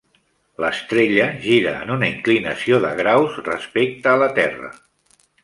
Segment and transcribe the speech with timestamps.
[0.63, 4.75] L'estrella gira en una inclinació de graus respecte a la Terra.